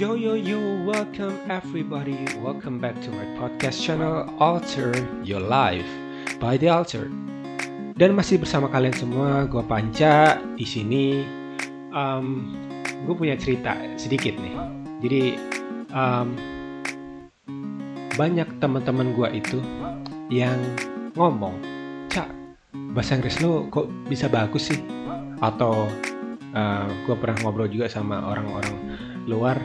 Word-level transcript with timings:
Yo 0.00 0.16
yo 0.16 0.32
yo, 0.32 0.56
welcome 0.88 1.36
everybody. 1.52 2.16
Welcome 2.40 2.80
back 2.80 2.96
to 3.04 3.12
my 3.12 3.28
podcast 3.36 3.84
channel 3.84 4.32
Alter 4.40 4.96
Your 5.28 5.44
Life 5.44 5.84
by 6.40 6.56
The 6.56 6.72
Alter. 6.72 7.12
Dan 8.00 8.16
masih 8.16 8.40
bersama 8.40 8.72
kalian 8.72 8.96
semua, 8.96 9.44
gue 9.44 9.60
Panca 9.60 10.40
di 10.56 10.64
sini. 10.64 11.20
Um, 11.92 12.56
gue 13.04 13.12
punya 13.12 13.36
cerita 13.36 13.76
sedikit 14.00 14.40
nih. 14.40 14.56
Jadi 15.04 15.22
um, 15.92 16.32
banyak 18.16 18.56
teman-teman 18.56 19.12
gue 19.12 19.28
itu 19.36 19.60
yang 20.32 20.56
ngomong, 21.12 21.60
cak 22.08 22.32
bahasa 22.96 23.20
Inggris 23.20 23.36
lo 23.44 23.68
kok 23.68 23.92
bisa 24.08 24.32
bagus 24.32 24.72
sih? 24.72 24.80
Atau 25.44 25.92
uh, 26.56 26.88
gue 27.04 27.16
pernah 27.20 27.36
ngobrol 27.44 27.68
juga 27.68 27.92
sama 27.92 28.24
orang-orang 28.24 28.96
luar 29.28 29.60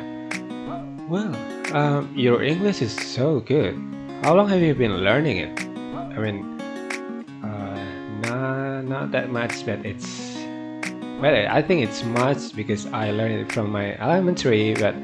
Well, 1.05 1.37
um, 1.69 2.09
your 2.17 2.41
English 2.41 2.81
is 2.81 2.89
so 2.89 3.37
good. 3.45 3.77
How 4.25 4.33
long 4.33 4.49
have 4.49 4.57
you 4.57 4.73
been 4.73 5.05
learning 5.05 5.37
it? 5.37 5.53
I 5.93 6.17
mean, 6.17 6.57
uh, 7.45 7.77
not 8.25 8.89
not 8.89 9.05
that 9.13 9.29
much, 9.29 9.69
but 9.69 9.85
it's. 9.85 10.33
Well, 11.21 11.37
I 11.37 11.61
think 11.61 11.85
it's 11.85 12.01
much 12.01 12.57
because 12.57 12.89
I 12.89 13.13
learned 13.13 13.45
it 13.45 13.53
from 13.53 13.69
my 13.69 13.93
elementary, 14.01 14.73
but 14.73 14.97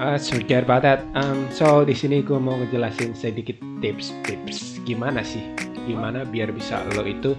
uh, 0.00 0.16
forget 0.16 0.64
about 0.64 0.80
that. 0.88 1.04
Um, 1.12 1.44
so 1.52 1.84
di 1.84 1.92
sini 1.92 2.24
gue 2.24 2.40
mau 2.40 2.56
ngejelasin 2.64 3.12
sedikit 3.12 3.60
tips-tips 3.84 4.80
gimana 4.88 5.20
sih, 5.20 5.44
gimana 5.84 6.24
biar 6.24 6.56
bisa 6.56 6.80
lo 6.96 7.04
itu 7.04 7.36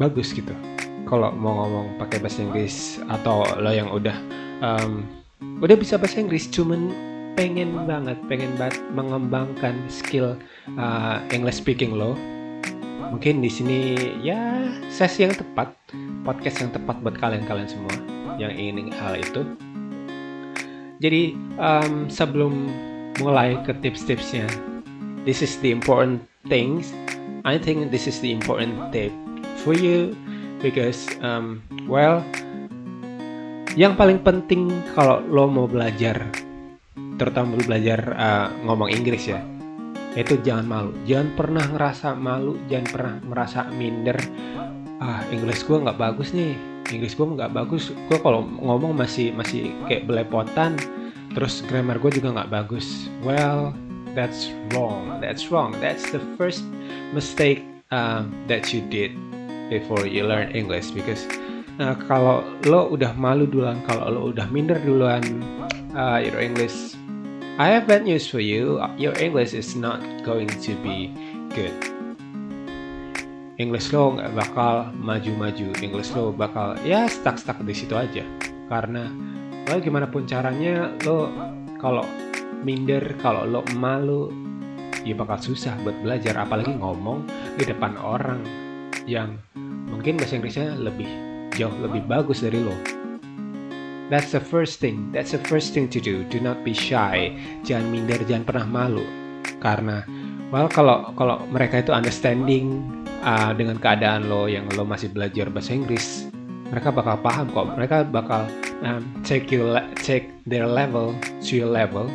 bagus 0.00 0.32
gitu. 0.32 0.56
Kalau 1.04 1.36
mau 1.36 1.68
ngomong 1.68 2.00
pakai 2.00 2.16
bahasa 2.16 2.40
Inggris 2.40 2.96
atau 3.12 3.44
lo 3.60 3.70
yang 3.76 3.92
udah 3.92 4.16
um, 4.64 5.04
udah 5.40 5.76
bisa 5.76 6.00
bahasa 6.00 6.20
Inggris 6.20 6.48
cuman 6.48 6.92
pengen 7.36 7.84
banget 7.84 8.16
pengen 8.32 8.56
banget 8.56 8.80
mengembangkan 8.96 9.76
skill 9.92 10.40
uh, 10.80 11.20
English 11.28 11.60
speaking 11.60 11.92
lo. 11.92 12.16
Mungkin 13.12 13.44
di 13.44 13.50
sini 13.52 13.78
ya 14.24 14.66
sesi 14.90 15.28
yang 15.28 15.36
tepat 15.36 15.70
podcast 16.24 16.64
yang 16.64 16.72
tepat 16.74 16.96
buat 17.04 17.14
kalian-kalian 17.20 17.68
semua 17.68 17.94
yang 18.40 18.50
ingin 18.56 18.90
hal 18.90 19.20
itu. 19.20 19.44
Jadi 20.98 21.36
um, 21.60 22.08
sebelum 22.08 22.72
mulai 23.20 23.60
ke 23.68 23.76
tips-tipsnya 23.84 24.48
this 25.28 25.44
is 25.44 25.60
the 25.60 25.68
important 25.68 26.24
things. 26.48 26.90
I 27.44 27.60
think 27.60 27.92
this 27.92 28.08
is 28.08 28.18
the 28.24 28.32
important 28.32 28.80
tip 28.90 29.12
for 29.60 29.76
you 29.76 30.16
because 30.64 31.06
um, 31.20 31.62
well 31.84 32.24
yang 33.76 33.92
paling 33.94 34.24
penting 34.24 34.72
kalau 34.96 35.20
lo 35.20 35.44
mau 35.46 35.68
belajar 35.68 36.32
terutama 37.20 37.60
belajar 37.60 38.00
uh, 38.16 38.48
ngomong 38.64 38.88
Inggris 38.88 39.28
ya 39.28 39.40
itu 40.16 40.40
jangan 40.40 40.64
malu. 40.64 40.92
Jangan 41.04 41.28
pernah 41.36 41.64
ngerasa 41.68 42.16
malu 42.16 42.56
jangan 42.72 42.88
pernah 42.88 43.14
merasa 43.20 43.60
minder. 43.68 44.16
Ah 44.96 45.20
Inggris 45.28 45.60
gue 45.60 45.76
nggak 45.76 46.00
bagus 46.00 46.32
nih. 46.32 46.56
Inggris 46.88 47.12
gue 47.12 47.28
nggak 47.28 47.52
bagus. 47.52 47.92
Gue 48.08 48.18
kalau 48.24 48.48
ngomong 48.48 48.96
masih 48.96 49.36
masih 49.36 49.76
kayak 49.84 50.08
belepotan. 50.08 50.80
Terus 51.36 51.60
grammar 51.68 52.00
gue 52.00 52.16
juga 52.16 52.32
nggak 52.32 52.48
bagus. 52.48 53.12
Well 53.20 53.76
that's 54.16 54.48
wrong. 54.72 55.20
That's 55.20 55.52
wrong. 55.52 55.76
That's 55.84 56.08
the 56.08 56.24
first 56.40 56.64
mistake 57.12 57.60
uh, 57.92 58.24
that 58.48 58.72
you 58.72 58.80
did 58.88 59.12
before 59.68 60.08
you 60.08 60.24
learn 60.24 60.48
English 60.56 60.96
because 60.96 61.28
Nah, 61.76 61.92
kalau 62.08 62.40
lo 62.64 62.88
udah 62.88 63.12
malu 63.20 63.44
duluan, 63.44 63.84
kalau 63.84 64.08
lo 64.08 64.20
udah 64.32 64.48
minder 64.48 64.80
duluan, 64.80 65.20
uh, 65.92 66.16
your 66.16 66.40
English, 66.40 66.96
I 67.60 67.76
have 67.76 67.84
bad 67.84 68.08
news 68.08 68.24
for 68.24 68.40
you. 68.40 68.80
Your 68.96 69.12
English 69.20 69.52
is 69.52 69.76
not 69.76 70.00
going 70.24 70.48
to 70.48 70.72
be 70.80 71.12
good. 71.52 71.76
English 73.60 73.92
lo 73.92 74.16
nggak 74.16 74.32
bakal 74.32 74.88
maju-maju. 74.96 75.76
English 75.84 76.16
lo 76.16 76.32
bakal 76.32 76.80
ya 76.80 77.12
stuck-stuck 77.12 77.60
di 77.60 77.76
situ 77.76 77.92
aja. 77.92 78.24
Karena 78.72 79.12
well, 79.68 79.80
gimana 79.80 80.08
pun 80.08 80.24
caranya 80.24 80.96
lo 81.04 81.28
kalau 81.76 82.08
minder, 82.64 83.04
kalau 83.20 83.44
lo 83.44 83.60
malu, 83.76 84.32
ya 85.04 85.12
bakal 85.12 85.52
susah 85.52 85.76
buat 85.84 85.96
belajar. 86.00 86.40
Apalagi 86.40 86.72
ngomong 86.72 87.28
di 87.60 87.68
depan 87.68 88.00
orang 88.00 88.40
yang 89.04 89.36
mungkin 89.92 90.16
bahasa 90.16 90.40
Inggrisnya 90.40 90.72
lebih 90.80 91.35
jauh 91.56 91.72
lebih 91.80 92.04
bagus 92.04 92.44
dari 92.44 92.60
lo. 92.60 92.76
That's 94.06 94.30
the 94.30 94.38
first 94.38 94.78
thing. 94.78 95.10
That's 95.10 95.34
the 95.34 95.42
first 95.50 95.74
thing 95.74 95.90
to 95.90 95.98
do. 95.98 96.22
Do 96.30 96.38
not 96.38 96.62
be 96.62 96.70
shy. 96.70 97.34
Jangan 97.66 97.90
minder, 97.90 98.22
jangan 98.22 98.46
pernah 98.46 98.66
malu. 98.70 99.02
Karena, 99.58 100.06
well, 100.54 100.70
kalau 100.70 101.10
kalau 101.18 101.42
mereka 101.50 101.82
itu 101.82 101.90
understanding 101.90 102.86
uh, 103.26 103.50
dengan 103.50 103.82
keadaan 103.82 104.30
lo 104.30 104.46
yang 104.46 104.70
lo 104.78 104.86
masih 104.86 105.10
belajar 105.10 105.50
bahasa 105.50 105.74
Inggris, 105.74 106.30
mereka 106.70 106.94
bakal 106.94 107.18
paham 107.18 107.50
kok. 107.50 107.66
Mereka 107.74 107.96
bakal 108.14 108.46
um, 108.86 109.02
take 109.26 109.50
you 109.50 109.74
take 109.98 110.30
their 110.46 110.70
level 110.70 111.10
to 111.42 111.58
your 111.58 111.70
level. 111.70 112.06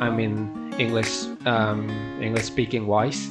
I 0.00 0.08
mean 0.08 0.48
English 0.80 1.28
um, 1.44 1.84
English 2.24 2.48
speaking 2.48 2.88
wise. 2.88 3.28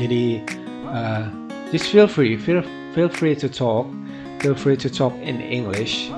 Jadi 0.00 0.40
uh, 0.88 1.28
just 1.68 1.92
feel 1.92 2.08
free, 2.08 2.40
feel 2.40 2.64
feel 2.96 3.12
free 3.12 3.36
to 3.36 3.44
talk 3.44 3.84
Feel 4.42 4.58
free 4.58 4.74
to 4.74 4.90
talk 4.90 5.14
in 5.22 5.38
English. 5.38 6.10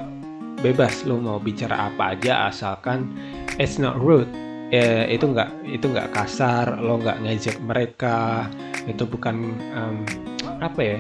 Bebas 0.65 1.05
lo 1.05 1.21
mau 1.21 1.37
bicara 1.37 1.93
apa 1.93 2.17
aja 2.17 2.49
asalkan 2.49 3.13
it's 3.61 3.77
not 3.77 4.01
rude. 4.01 4.25
Eh, 4.73 5.13
itu 5.13 5.29
nggak 5.29 5.69
itu 5.69 5.85
nggak 5.93 6.17
kasar, 6.17 6.81
lo 6.81 6.97
nggak 7.05 7.21
ngejek 7.21 7.61
mereka. 7.61 8.49
Itu 8.89 9.05
bukan 9.05 9.61
um, 9.77 10.09
apa 10.57 10.81
ya 10.81 10.99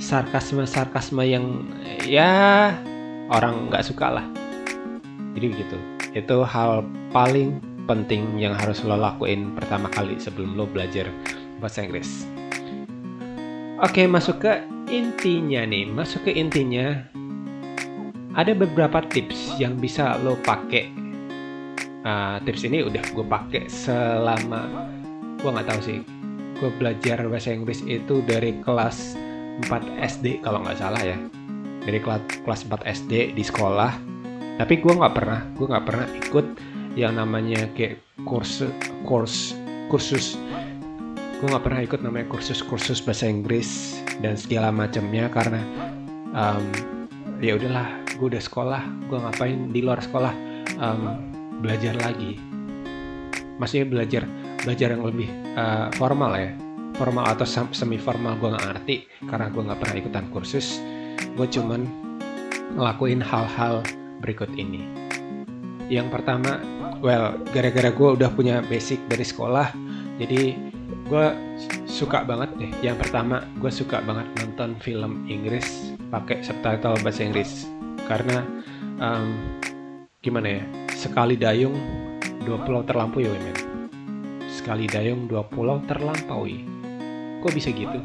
sarkasme 0.00 0.64
sarkasme 0.64 1.28
yang 1.28 1.68
ya 2.08 2.72
orang 3.28 3.68
nggak 3.68 3.84
suka 3.84 4.16
lah. 4.16 4.24
Jadi 5.36 5.46
begitu. 5.52 5.76
Itu 6.16 6.40
hal 6.40 6.88
paling 7.12 7.60
penting 7.84 8.40
yang 8.40 8.56
harus 8.56 8.80
lo 8.80 8.96
lakuin 8.96 9.52
pertama 9.60 9.92
kali 9.92 10.16
sebelum 10.16 10.56
lo 10.56 10.64
belajar 10.64 11.04
bahasa 11.60 11.84
Inggris. 11.84 12.24
Oke, 13.84 14.08
masuk 14.08 14.40
ke 14.40 14.72
intinya 14.94 15.66
nih, 15.66 15.90
masuk 15.90 16.30
ke 16.30 16.32
intinya. 16.38 17.02
Ada 18.34 18.54
beberapa 18.54 19.02
tips 19.10 19.58
yang 19.58 19.78
bisa 19.78 20.18
lo 20.22 20.38
pakai. 20.42 20.90
Uh, 22.04 22.36
tips 22.44 22.66
ini 22.68 22.84
udah 22.84 23.00
gue 23.00 23.26
pakai 23.26 23.66
selama 23.70 24.90
gue 25.38 25.50
nggak 25.50 25.68
tahu 25.70 25.80
sih. 25.82 25.98
Gue 26.58 26.70
belajar 26.78 27.26
bahasa 27.26 27.50
Inggris 27.50 27.82
itu 27.82 28.22
dari 28.26 28.58
kelas 28.62 29.18
4 29.66 29.70
SD 29.98 30.42
kalau 30.42 30.62
nggak 30.62 30.78
salah 30.78 31.02
ya. 31.02 31.18
Dari 31.82 31.98
kelas 31.98 32.22
kelas 32.46 32.66
4 32.70 32.86
SD 33.04 33.12
di 33.34 33.42
sekolah. 33.42 33.92
Tapi 34.54 34.78
gue 34.78 34.92
nggak 34.94 35.14
pernah, 35.14 35.42
gue 35.58 35.66
nggak 35.66 35.86
pernah 35.86 36.06
ikut 36.14 36.46
yang 36.94 37.18
namanya 37.18 37.66
kayak 37.74 37.98
kursus 38.22 38.70
kurs 39.02 39.58
kursus 39.90 40.38
gue 41.44 41.52
nggak 41.52 41.66
pernah 41.68 41.84
ikut 41.84 42.00
namanya 42.00 42.24
kursus-kursus 42.32 43.04
bahasa 43.04 43.28
Inggris 43.28 44.00
dan 44.24 44.32
segala 44.32 44.72
macamnya 44.72 45.28
karena 45.28 45.60
um, 46.32 46.64
ya 47.36 47.60
udahlah 47.60 48.00
gue 48.16 48.32
udah 48.32 48.40
sekolah 48.40 48.80
gue 49.12 49.18
ngapain 49.20 49.68
di 49.68 49.84
luar 49.84 50.00
sekolah 50.00 50.32
um, 50.80 51.20
belajar 51.60 52.00
lagi. 52.00 52.40
Maksudnya 53.60 53.92
belajar 53.92 54.24
belajar 54.64 54.96
yang 54.96 55.04
lebih 55.04 55.28
uh, 55.60 55.92
formal 56.00 56.32
ya. 56.32 56.56
Formal 56.96 57.28
atau 57.28 57.44
semi 57.76 58.00
formal 58.00 58.40
gue 58.40 58.48
nggak 58.48 58.64
ngerti 58.64 58.96
karena 59.28 59.52
gue 59.52 59.62
nggak 59.68 59.80
pernah 59.84 59.96
ikutan 60.00 60.24
kursus. 60.32 60.80
Gue 61.36 61.44
cuman 61.44 61.84
ngelakuin 62.72 63.20
hal-hal 63.20 63.84
berikut 64.24 64.48
ini. 64.56 64.80
Yang 65.92 66.08
pertama 66.08 66.56
well 67.04 67.36
gara-gara 67.52 67.92
gue 67.92 68.08
udah 68.16 68.32
punya 68.32 68.64
basic 68.64 68.96
dari 69.12 69.28
sekolah 69.28 69.68
jadi 70.16 70.72
gue 71.04 71.26
suka 71.84 72.24
banget 72.24 72.50
deh. 72.56 72.72
Yang 72.80 73.06
pertama 73.06 73.44
gue 73.60 73.72
suka 73.72 74.00
banget 74.04 74.26
nonton 74.40 74.76
film 74.80 75.28
Inggris 75.28 75.92
pakai 76.08 76.40
subtitle 76.40 77.00
bahasa 77.04 77.24
Inggris. 77.24 77.68
Karena 78.08 78.44
um, 79.00 79.60
gimana 80.24 80.60
ya 80.60 80.64
sekali 80.96 81.36
dayung 81.36 81.76
dua 82.44 82.60
pulau 82.64 82.84
terlampaui 82.84 83.28
ya 83.28 83.32
men. 83.36 83.58
Sekali 84.48 84.88
dayung 84.88 85.28
dua 85.28 85.44
pulau 85.44 85.80
terlampaui. 85.84 86.64
Kok 87.44 87.52
bisa 87.52 87.68
gitu? 87.72 88.00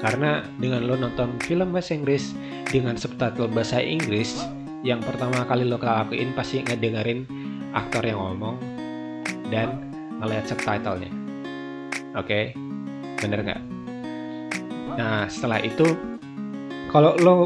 Karena 0.00 0.40
dengan 0.56 0.86
lo 0.86 0.96
nonton 0.96 1.36
film 1.44 1.74
bahasa 1.74 1.92
Inggris 1.92 2.32
dengan 2.70 2.96
subtitle 2.96 3.50
bahasa 3.50 3.82
Inggris 3.82 4.38
yang 4.80 5.04
pertama 5.04 5.44
kali 5.44 5.68
lo 5.68 5.76
lakuin 5.76 6.32
pasti 6.32 6.64
ngedengerin 6.64 7.28
aktor 7.76 8.00
yang 8.00 8.16
ngomong 8.16 8.56
dan 9.52 9.76
ngeliat 10.24 10.48
subtitlenya 10.48 11.19
oke 12.16 12.26
okay? 12.26 12.54
bener 13.20 13.44
nggak 13.44 13.62
nah 14.96 15.28
setelah 15.30 15.62
itu 15.62 15.86
kalau 16.90 17.14
lo 17.20 17.36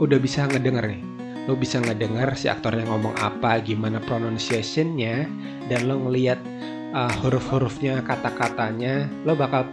udah 0.00 0.18
bisa 0.18 0.48
ngedenger 0.48 0.88
nih 0.88 1.02
lo 1.46 1.54
bisa 1.54 1.78
ngedenger 1.78 2.34
si 2.34 2.50
aktornya 2.50 2.88
ngomong 2.90 3.14
apa 3.22 3.62
gimana 3.62 4.02
pronunciationnya 4.02 5.30
dan 5.70 5.86
lo 5.86 6.02
ngelihat 6.02 6.42
uh, 6.90 7.12
huruf-hurufnya 7.22 8.02
kata-katanya 8.02 9.06
lo 9.22 9.38
bakal 9.38 9.68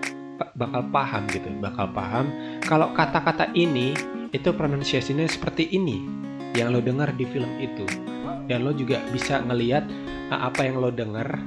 bakal 0.54 0.86
paham 0.94 1.26
gitu 1.34 1.50
bakal 1.58 1.90
paham 1.90 2.30
kalau 2.66 2.94
kata-kata 2.94 3.50
ini 3.58 3.98
itu 4.34 4.50
pronunciationnya 4.54 5.26
seperti 5.26 5.70
ini 5.74 6.06
yang 6.54 6.70
lo 6.70 6.82
dengar 6.82 7.10
di 7.18 7.26
film 7.26 7.50
itu 7.58 7.86
dan 8.46 8.62
lo 8.62 8.76
juga 8.76 9.02
bisa 9.10 9.42
ngelihat 9.42 9.88
uh, 10.30 10.50
apa 10.52 10.62
yang 10.68 10.78
lo 10.78 10.94
dengar 10.94 11.42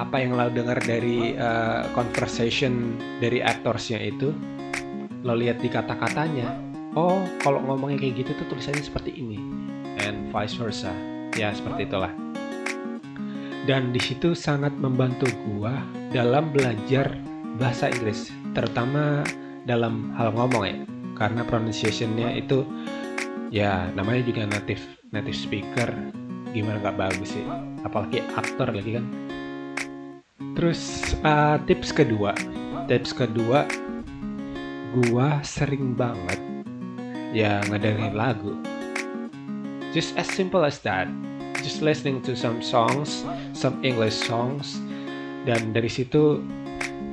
apa 0.00 0.16
yang 0.16 0.32
lo 0.32 0.48
dengar 0.48 0.80
dari 0.80 1.36
uh, 1.36 1.84
conversation 1.92 2.96
dari 3.20 3.44
aktorsnya 3.44 4.00
itu? 4.00 4.32
Lo 5.20 5.36
lihat 5.36 5.60
di 5.60 5.68
kata-katanya 5.68 6.56
oh 6.96 7.20
kalau 7.44 7.60
ngomongnya 7.60 8.00
kayak 8.00 8.24
gitu 8.24 8.32
tuh 8.40 8.56
tulisannya 8.56 8.80
seperti 8.80 9.12
ini. 9.12 9.36
And 10.00 10.32
vice 10.32 10.56
versa. 10.56 10.88
Ya 11.36 11.52
seperti 11.52 11.84
itulah. 11.84 12.10
Dan 13.68 13.92
di 13.92 14.00
situ 14.00 14.32
sangat 14.32 14.72
membantu 14.80 15.28
gua 15.44 15.76
dalam 16.10 16.48
belajar 16.48 17.12
bahasa 17.60 17.92
Inggris 17.92 18.32
terutama 18.56 19.20
dalam 19.68 20.16
hal 20.16 20.32
ngomong 20.32 20.64
ya. 20.64 20.76
Karena 21.12 21.44
pronunciationnya 21.44 22.32
itu 22.40 22.64
ya 23.52 23.92
namanya 23.92 24.24
juga 24.24 24.48
native 24.48 24.80
native 25.12 25.36
speaker. 25.36 25.92
Gimana 26.56 26.80
nggak 26.80 26.96
bagus 26.96 27.36
sih? 27.36 27.44
Apalagi 27.84 28.24
aktor 28.34 28.72
lagi 28.72 28.96
kan 28.96 29.06
terus 30.60 31.16
uh, 31.24 31.56
tips 31.64 31.88
kedua. 31.88 32.36
Tips 32.84 33.16
kedua 33.16 33.64
gua 34.92 35.40
sering 35.40 35.96
banget 35.96 36.36
ya 37.32 37.64
ngedengerin 37.72 38.12
lagu. 38.12 38.52
Just 39.96 40.12
as 40.20 40.28
simple 40.28 40.60
as 40.60 40.76
that. 40.84 41.08
Just 41.64 41.80
listening 41.80 42.20
to 42.28 42.36
some 42.36 42.60
songs 42.60 43.24
some 43.56 43.80
English 43.80 44.12
songs. 44.12 44.76
Dan 45.48 45.72
dari 45.72 45.88
situ 45.88 46.44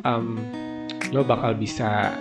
um, 0.04 0.36
lo 1.16 1.24
bakal 1.24 1.56
bisa 1.56 2.20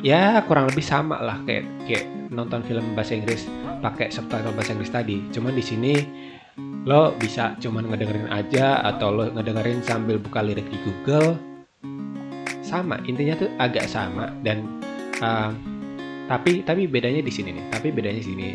ya 0.00 0.40
kurang 0.48 0.72
lebih 0.72 0.80
sama 0.80 1.20
lah 1.20 1.36
kayak 1.44 1.68
kayak 1.84 2.08
nonton 2.32 2.64
film 2.64 2.96
bahasa 2.96 3.20
Inggris 3.20 3.44
pakai 3.84 4.08
subtitle 4.08 4.56
bahasa 4.56 4.72
Inggris 4.72 4.96
tadi. 4.96 5.20
Cuman 5.28 5.52
di 5.52 5.60
sini 5.60 5.92
lo 6.86 7.14
bisa 7.18 7.58
cuman 7.58 7.90
ngedengerin 7.90 8.30
aja 8.30 8.82
atau 8.84 9.10
lo 9.10 9.24
ngedengerin 9.32 9.82
sambil 9.82 10.20
buka 10.20 10.44
lirik 10.44 10.68
di 10.70 10.78
Google. 10.86 11.34
Sama 12.62 13.00
intinya 13.08 13.34
tuh 13.40 13.50
agak 13.56 13.88
sama 13.88 14.28
dan 14.44 14.68
uh, 15.24 15.50
tapi 16.28 16.60
tapi 16.62 16.84
bedanya 16.84 17.24
di 17.24 17.32
sini 17.32 17.56
nih 17.56 17.64
tapi 17.72 17.88
bedanya 17.90 18.20
di 18.20 18.26
sini. 18.28 18.48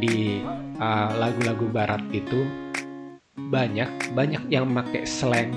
Di 0.00 0.40
uh, 0.80 1.10
lagu-lagu 1.20 1.68
barat 1.70 2.00
itu 2.10 2.42
banyak 3.36 4.16
banyak 4.16 4.48
yang 4.48 4.68
make 4.68 5.04
slang 5.04 5.52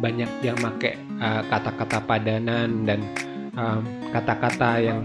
banyak 0.00 0.30
yang 0.40 0.56
make 0.64 0.96
uh, 1.20 1.44
kata-kata 1.52 2.00
padanan 2.08 2.88
dan 2.88 3.04
kata-kata 4.14 4.80
um, 4.80 4.82
yang 4.82 5.00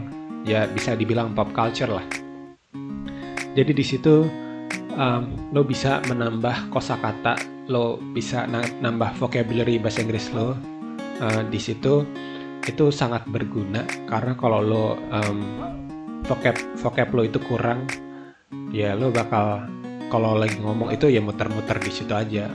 ya 0.48 0.64
bisa 0.70 0.96
dibilang 0.96 1.36
pop 1.36 1.52
culture 1.52 1.92
lah. 1.92 2.06
Jadi 3.58 3.72
di 3.76 3.84
situ 3.84 4.45
um, 4.96 5.52
lo 5.52 5.62
bisa 5.64 6.02
menambah 6.08 6.72
kosakata 6.72 7.38
lo 7.68 7.98
bisa 8.14 8.46
nambah 8.82 9.18
vocabulary 9.18 9.82
bahasa 9.82 10.06
Inggris 10.06 10.30
lo 10.34 10.54
uh, 11.22 11.42
di 11.50 11.60
situ 11.60 12.06
itu 12.66 12.90
sangat 12.90 13.30
berguna. 13.30 13.86
Karena 14.10 14.34
kalau 14.34 14.60
lo 14.64 14.86
um, 15.14 15.40
vocab 16.26 16.58
vocab 16.82 17.14
lo 17.14 17.22
itu 17.22 17.38
kurang 17.46 17.86
ya 18.74 18.98
lo 18.98 19.14
bakal 19.14 19.70
kalau 20.10 20.38
lagi 20.38 20.58
ngomong 20.62 20.94
itu 20.94 21.10
ya 21.10 21.22
muter-muter 21.22 21.78
di 21.82 21.92
situ 21.94 22.14
aja. 22.14 22.50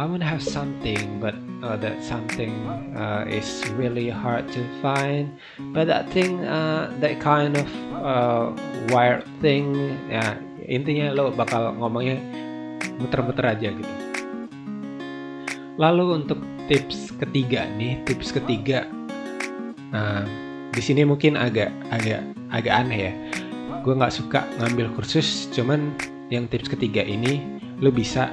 I 0.00 0.08
wanna 0.08 0.24
have 0.24 0.40
something 0.40 1.20
but 1.20 1.36
uh, 1.60 1.76
that 1.76 2.00
something 2.00 2.56
uh, 2.96 3.28
is 3.28 3.68
really 3.76 4.08
hard 4.08 4.48
to 4.56 4.64
find. 4.80 5.36
But 5.76 5.92
that 5.92 6.08
thing 6.08 6.40
uh, 6.48 6.88
that 7.04 7.20
kind 7.20 7.60
of 7.60 7.68
uh, 8.00 8.48
wired 8.88 9.28
thing 9.44 9.76
ya 10.08 10.40
intinya 10.70 11.10
lo 11.10 11.34
bakal 11.34 11.74
ngomongnya 11.74 12.22
muter-muter 13.02 13.58
aja 13.58 13.68
gitu. 13.74 13.94
Lalu 15.74 16.22
untuk 16.22 16.38
tips 16.70 17.10
ketiga 17.18 17.66
nih 17.74 17.98
tips 18.06 18.30
ketiga 18.30 18.86
Nah, 19.90 20.22
di 20.70 20.82
sini 20.82 21.02
mungkin 21.02 21.34
agak 21.34 21.70
agak 21.90 22.22
agak 22.54 22.74
aneh 22.74 23.00
ya. 23.10 23.12
Gue 23.82 23.94
nggak 23.96 24.14
suka 24.14 24.46
ngambil 24.62 24.94
kursus, 24.94 25.50
cuman 25.50 25.94
yang 26.30 26.46
tips 26.46 26.70
ketiga 26.70 27.02
ini 27.02 27.42
lu 27.82 27.90
bisa 27.90 28.30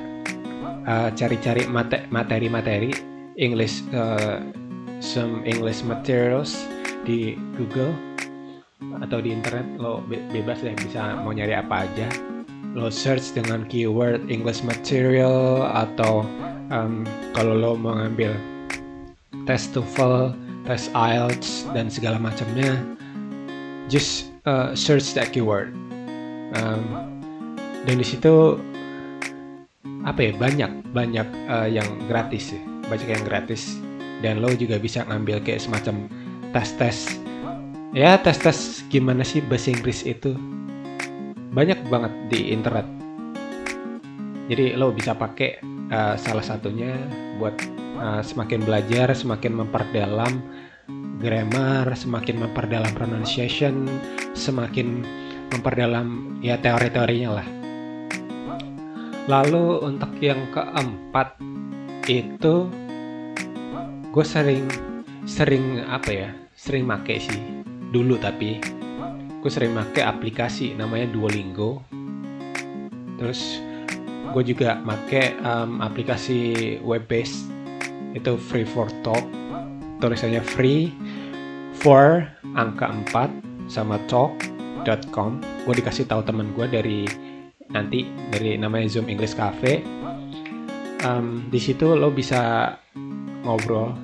uh, 0.85 1.09
cari-cari 1.17 1.65
uh, 1.65 1.71
materi-materi 2.13 2.93
English 3.41 3.81
uh, 3.93 4.41
some 5.01 5.41
English 5.49 5.81
materials 5.81 6.53
di 7.05 7.37
Google 7.57 7.93
atau 9.01 9.17
di 9.17 9.33
internet. 9.33 9.65
Lo 9.81 10.05
be 10.05 10.21
bebas 10.29 10.61
deh 10.61 10.77
bisa 10.77 11.17
mau 11.25 11.33
nyari 11.33 11.57
apa 11.57 11.89
aja 11.89 12.07
lo 12.77 12.93
search 12.93 13.33
dengan 13.33 13.65
keyword 13.65 14.29
English 14.29 14.61
material 14.61 15.65
atau 15.65 16.21
um, 16.69 17.01
kalau 17.33 17.57
lo 17.57 17.71
mau 17.73 17.97
ngambil 17.97 18.37
test 19.49 19.73
TOEFL 19.73 20.37
tes 20.69 20.93
IELTS 20.93 21.65
dan 21.73 21.89
segala 21.89 22.21
macamnya 22.21 22.77
just 23.89 24.29
uh, 24.45 24.77
search 24.77 25.17
that 25.17 25.33
keyword. 25.33 25.73
Um, 26.53 27.17
dan 27.89 27.97
di 27.97 28.05
situ 28.05 28.61
apa 30.05 30.29
ya 30.29 30.31
banyak 30.37 30.71
banyak 30.93 31.27
uh, 31.49 31.65
yang 31.65 31.89
gratis 32.05 32.53
sih 32.53 32.61
banyak 32.93 33.09
yang 33.09 33.25
gratis. 33.25 33.73
Dan 34.21 34.41
lo 34.41 34.53
juga 34.53 34.77
bisa 34.77 35.05
ngambil 35.05 35.41
kayak 35.45 35.61
semacam 35.65 36.09
tes-tes. 36.53 37.21
Ya 37.93 38.17
tes-tes 38.17 38.85
gimana 38.89 39.21
sih 39.21 39.45
bahasa 39.45 39.69
Inggris 39.73 40.01
itu 40.05 40.33
banyak 41.51 41.79
banget 41.87 42.13
di 42.31 42.51
internet 42.51 42.97
jadi 44.47 44.79
lo 44.79 44.95
bisa 44.95 45.11
pakai 45.11 45.59
uh, 45.91 46.15
salah 46.15 46.43
satunya 46.43 46.95
buat 47.35 47.55
uh, 47.99 48.23
semakin 48.23 48.63
belajar, 48.63 49.11
semakin 49.11 49.59
memperdalam 49.59 50.39
grammar, 51.19 51.91
semakin 51.91 52.47
memperdalam 52.47 52.95
pronunciation, 52.95 53.83
semakin 54.31 55.03
memperdalam 55.51 56.39
ya 56.39 56.55
teori-teorinya 56.63 57.29
lah. 57.43 57.47
Lalu 59.27 59.83
untuk 59.83 60.15
yang 60.23 60.39
keempat 60.55 61.35
itu 62.07 62.71
gue 64.15 64.25
sering 64.25 64.63
sering 65.27 65.83
apa 65.91 66.07
ya 66.07 66.29
sering 66.55 66.87
make 66.87 67.19
sih 67.19 67.43
dulu 67.91 68.15
tapi 68.15 68.63
gue 69.47 69.55
sering 69.63 69.71
make 69.71 70.03
aplikasi 70.03 70.75
namanya 70.75 71.07
Duolingo. 71.07 71.79
Terus 73.15 73.63
gue 74.35 74.43
juga 74.43 74.75
make 74.83 75.39
um, 75.39 75.79
aplikasi 75.79 76.75
web 76.83 77.07
based 77.07 77.47
itu 78.11 78.35
free 78.35 78.67
for 78.67 78.91
talk. 79.07 79.23
Tulisannya 80.03 80.43
free 80.43 80.91
for 81.79 82.27
angka 82.59 82.91
4 83.15 83.71
sama 83.71 83.95
talk.com 84.11 85.39
gue 85.39 85.73
dikasih 85.79 86.11
tahu 86.11 86.27
temen 86.27 86.51
gue 86.51 86.67
dari 86.67 87.07
nanti 87.71 88.03
dari 88.35 88.59
namanya 88.59 88.99
Zoom 88.99 89.07
English 89.07 89.39
Cafe. 89.39 89.79
Um, 91.07 91.47
di 91.47 91.63
situ 91.63 91.95
lo 91.95 92.11
bisa 92.11 92.75
ngobrol. 93.47 93.95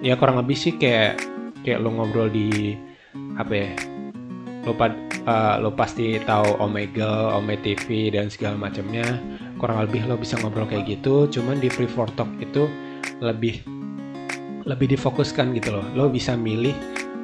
Ya 0.00 0.16
kurang 0.16 0.40
lebih 0.40 0.56
sih 0.56 0.80
kayak 0.80 1.20
kayak 1.60 1.84
lo 1.84 1.92
ngobrol 1.92 2.32
di 2.32 2.72
apa 3.36 3.52
ya 3.52 3.99
lo, 4.64 4.72
pad, 4.76 4.92
uh, 5.24 5.56
lo 5.60 5.72
pasti 5.72 6.20
tahu 6.22 6.60
Omega, 6.60 7.36
Omega 7.36 7.62
TV 7.64 8.12
dan 8.12 8.28
segala 8.28 8.56
macamnya 8.56 9.18
kurang 9.60 9.84
lebih 9.84 10.08
lo 10.08 10.16
bisa 10.16 10.40
ngobrol 10.40 10.68
kayak 10.68 10.88
gitu 10.88 11.28
cuman 11.28 11.60
di 11.60 11.68
Free 11.68 11.90
for 11.90 12.08
Talk 12.16 12.28
itu 12.40 12.68
lebih 13.20 13.60
lebih 14.64 14.92
difokuskan 14.96 15.56
gitu 15.56 15.80
loh 15.80 15.84
lo 15.96 16.12
bisa 16.12 16.36
milih 16.36 16.76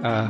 uh, 0.04 0.28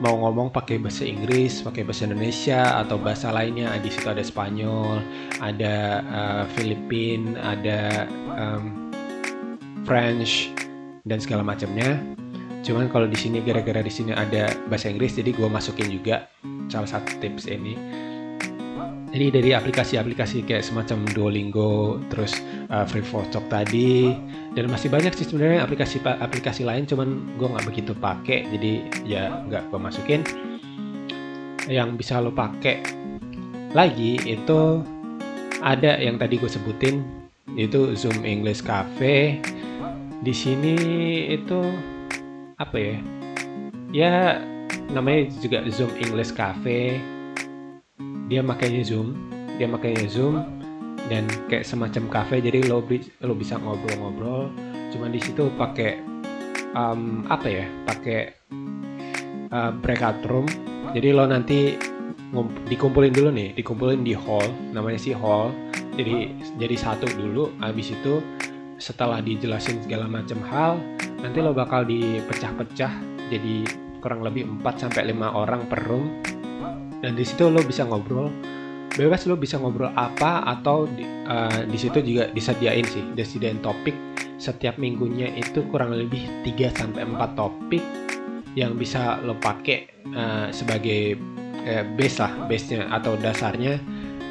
mau 0.00 0.12
ngomong 0.12 0.52
pakai 0.52 0.76
bahasa 0.76 1.08
Inggris, 1.08 1.64
pakai 1.64 1.80
bahasa 1.80 2.04
Indonesia 2.04 2.84
atau 2.84 3.00
bahasa 3.00 3.32
lainnya. 3.32 3.72
Di 3.80 3.88
situ 3.88 4.04
ada 4.04 4.20
Spanyol, 4.20 5.00
ada 5.40 6.04
uh, 6.04 6.44
Filipin, 6.52 7.36
ada 7.40 8.04
um, 8.36 8.92
French 9.88 10.52
dan 11.08 11.16
segala 11.22 11.40
macamnya. 11.40 11.96
Cuman 12.66 12.90
kalau 12.90 13.06
di 13.06 13.14
sini 13.14 13.38
gara-gara 13.46 13.78
di 13.78 13.92
sini 13.94 14.10
ada 14.10 14.50
bahasa 14.66 14.90
Inggris, 14.90 15.14
jadi 15.14 15.30
gue 15.30 15.46
masukin 15.46 15.86
juga 15.86 16.26
salah 16.66 16.90
satu 16.90 17.22
tips 17.22 17.46
ini 17.46 17.78
jadi 19.16 19.32
dari 19.32 19.50
aplikasi-aplikasi 19.56 20.44
kayak 20.44 20.60
semacam 20.60 21.08
Duolingo, 21.16 22.02
terus 22.12 22.36
uh, 22.68 22.84
Free 22.84 23.00
for 23.00 23.24
Talk 23.32 23.48
tadi, 23.48 24.12
dan 24.52 24.68
masih 24.68 24.92
banyak 24.92 25.16
sih 25.16 25.24
sebenarnya 25.24 25.64
aplikasi-aplikasi 25.64 26.68
lain, 26.68 26.84
cuman 26.84 27.24
gue 27.40 27.48
nggak 27.48 27.64
begitu 27.64 27.96
pakai, 27.96 28.44
jadi 28.52 28.72
ya 29.08 29.40
nggak 29.48 29.72
gue 29.72 29.80
masukin. 29.80 30.20
Yang 31.64 31.96
bisa 31.96 32.20
lo 32.20 32.28
pakai 32.28 32.84
lagi 33.72 34.20
itu 34.20 34.84
ada 35.64 35.96
yang 35.96 36.20
tadi 36.20 36.36
gue 36.36 36.52
sebutin 36.52 37.00
itu 37.56 37.96
Zoom 37.96 38.20
English 38.20 38.60
Cafe 38.60 39.40
di 40.20 40.34
sini 40.36 40.76
itu 41.32 41.72
apa 42.56 42.76
ya? 42.76 42.96
Ya 43.92 44.12
namanya 44.92 45.28
juga 45.40 45.64
Zoom 45.68 45.92
English 46.00 46.32
Cafe. 46.32 47.00
Dia 48.26 48.42
makanya 48.42 48.82
Zoom 48.82 49.14
dia 49.56 49.64
makanya 49.64 50.04
Zoom 50.06 50.44
dan 51.08 51.24
kayak 51.48 51.64
semacam 51.64 52.04
cafe. 52.12 52.44
Jadi 52.44 52.68
lo 52.68 52.84
lo 53.24 53.34
bisa 53.34 53.56
ngobrol-ngobrol. 53.56 54.52
Cuman 54.92 55.10
di 55.12 55.20
situ 55.20 55.48
pakai 55.56 56.00
um, 56.76 57.24
apa 57.32 57.48
ya? 57.48 57.64
Pakai 57.88 58.36
uh, 59.50 59.72
breakout 59.80 60.20
room. 60.28 60.46
Jadi 60.92 61.08
lo 61.12 61.24
nanti 61.24 61.76
dikumpulin 62.68 63.12
dulu 63.16 63.28
nih 63.32 63.56
dikumpulin 63.56 64.04
di 64.04 64.12
hall. 64.12 64.46
Namanya 64.76 65.00
sih 65.00 65.16
hall. 65.16 65.52
Jadi 65.96 66.36
jadi 66.60 66.76
satu 66.76 67.08
dulu 67.16 67.56
habis 67.64 67.88
itu 67.88 68.20
setelah 68.76 69.24
dijelasin 69.24 69.80
segala 69.84 70.04
macam 70.08 70.40
hal 70.46 70.76
nanti 71.20 71.38
lo 71.40 71.56
bakal 71.56 71.88
dipecah-pecah 71.88 72.92
jadi 73.32 73.66
kurang 74.06 74.22
lebih 74.22 74.46
4 74.62 74.86
sampai 74.86 75.10
5 75.10 75.18
orang 75.34 75.66
per 75.66 75.82
room. 75.90 76.22
Dan 77.02 77.18
di 77.18 77.26
situ 77.26 77.50
lo 77.50 77.58
bisa 77.66 77.82
ngobrol. 77.82 78.30
Bebas 78.96 79.28
lo 79.28 79.36
bisa 79.36 79.60
ngobrol 79.60 79.92
apa 79.92 80.46
atau 80.46 80.88
di, 80.88 81.04
uh, 81.04 81.66
di 81.68 81.76
situ 81.76 82.00
juga 82.00 82.32
disediain 82.32 82.86
sih 82.86 83.02
disediain 83.12 83.60
topik. 83.60 83.92
Setiap 84.38 84.78
minggunya 84.78 85.28
itu 85.34 85.66
kurang 85.68 85.92
lebih 85.92 86.22
3 86.46 86.70
sampai 86.72 87.02
4 87.02 87.34
topik 87.34 87.82
yang 88.56 88.78
bisa 88.78 89.20
lo 89.20 89.36
pakai 89.36 90.06
uh, 90.16 90.48
sebagai 90.48 91.18
eh, 91.66 91.84
base 91.98 92.16
lah 92.24 92.32
base 92.48 92.72
nya 92.72 92.88
atau 92.88 93.20
dasarnya 93.20 93.76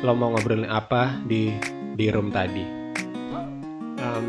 lo 0.02 0.18
mau 0.18 0.34
ngobrolin 0.34 0.66
apa 0.66 1.14
di 1.30 1.54
di 1.94 2.10
room 2.10 2.34
tadi 2.34 2.85
um, 4.00 4.28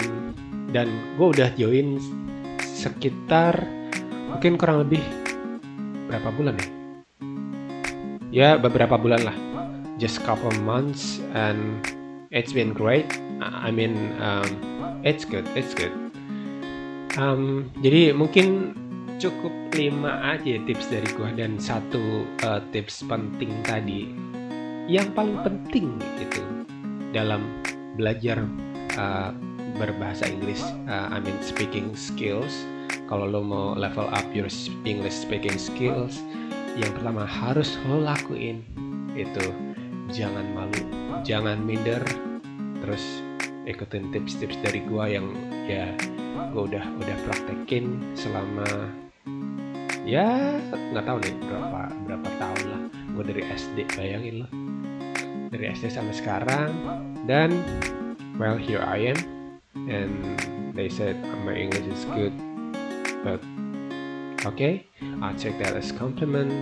dan 0.70 0.90
gue 1.16 1.26
udah 1.32 1.50
join 1.56 1.96
sekitar 2.61 3.56
mungkin 4.28 4.61
kurang 4.61 4.85
lebih 4.85 5.00
berapa 6.11 6.28
bulan 6.35 6.54
ya? 6.61 6.68
Ya 8.35 8.49
beberapa 8.61 9.00
bulan 9.00 9.25
lah. 9.25 9.37
Just 9.96 10.20
couple 10.28 10.52
months 10.61 11.25
and 11.32 11.80
it's 12.28 12.52
been 12.52 12.76
great. 12.76 13.08
I 13.40 13.73
mean 13.73 14.12
um, 14.20 14.49
it's 15.00 15.25
good 15.25 15.49
it's 15.56 15.73
good. 15.73 15.94
Um, 17.16 17.73
jadi 17.80 18.12
mungkin 18.12 18.76
cukup 19.16 19.52
lima 19.73 20.37
aja 20.37 20.61
tips 20.68 20.92
dari 20.92 21.08
gua 21.16 21.32
dan 21.32 21.56
satu 21.56 22.28
uh, 22.44 22.61
tips 22.76 23.00
penting 23.08 23.56
tadi. 23.64 24.12
Yang 24.87 25.16
paling 25.16 25.40
penting 25.40 25.96
gitu 26.20 26.44
dalam 27.16 27.49
belajar 27.96 28.44
uh, 29.00 29.32
berbahasa 29.76 30.26
Inggris 30.28 30.61
uh, 30.88 31.12
I 31.12 31.21
mean 31.21 31.37
speaking 31.45 31.92
skills. 31.92 32.64
Kalau 33.06 33.30
lo 33.30 33.40
mau 33.42 33.78
level 33.78 34.11
up 34.11 34.26
your 34.35 34.50
English 34.83 35.14
speaking 35.14 35.54
skills 35.61 36.18
yang 36.75 36.90
pertama 36.97 37.23
harus 37.25 37.78
lo 37.87 38.02
lakuin 38.02 38.64
itu. 39.14 39.52
Jangan 40.11 40.45
malu 40.56 40.83
jangan 41.23 41.61
minder. 41.62 42.02
Terus 42.83 43.23
ikutin 43.66 44.11
tips-tips 44.14 44.59
dari 44.62 44.83
gua 44.87 45.11
yang 45.11 45.30
ya 45.66 45.90
gua 46.50 46.66
udah 46.66 46.85
udah 47.02 47.16
praktekin 47.26 47.99
selama 48.14 48.90
ya 50.06 50.54
nggak 50.95 51.04
tahu 51.04 51.18
nih 51.23 51.35
berapa 51.47 51.80
berapa 52.06 52.28
tahun 52.38 52.62
lah. 52.71 52.83
Gue 53.16 53.25
dari 53.33 53.42
SD 53.49 53.97
bayangin 53.97 54.45
loh 54.45 54.50
dari 55.50 55.73
SD 55.73 55.88
sampai 55.88 56.14
sekarang. 56.14 56.71
Dan 57.26 57.50
well 58.38 58.54
here 58.54 58.85
I 58.85 59.11
am 59.11 59.36
and 59.88 60.75
they 60.75 60.88
said 60.88 61.23
my 61.45 61.54
English 61.54 61.87
is 61.87 62.04
good 62.06 62.33
but 63.25 63.40
okay 64.47 64.87
I'll 65.23 65.37
take 65.37 65.59
that 65.59 65.75
as 65.75 65.92
compliment. 65.92 66.52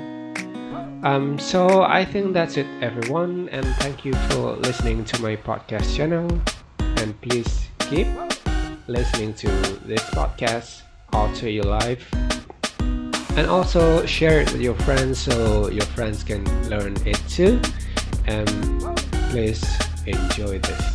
Um 1.04 1.38
so 1.38 1.82
I 1.82 2.04
think 2.04 2.32
that's 2.32 2.56
it 2.56 2.66
everyone. 2.80 3.48
And 3.50 3.66
thank 3.76 4.04
you 4.04 4.14
for 4.30 4.56
listening 4.56 5.04
to 5.04 5.22
my 5.22 5.36
podcast 5.36 5.94
channel. 5.96 6.26
And 6.78 7.20
please 7.20 7.68
keep 7.90 8.06
listening 8.86 9.34
to 9.34 9.48
this 9.84 10.02
podcast 10.10 10.82
alter 11.12 11.48
your 11.48 11.64
life. 11.64 12.08
And 13.36 13.46
also 13.48 14.06
share 14.06 14.40
it 14.40 14.52
with 14.52 14.62
your 14.62 14.76
friends 14.86 15.18
so 15.18 15.68
your 15.68 15.86
friends 15.96 16.22
can 16.22 16.44
learn 16.70 16.96
it 17.04 17.20
too. 17.28 17.60
And 18.26 18.48
please 19.30 19.64
enjoy 20.06 20.58
this 20.60 20.93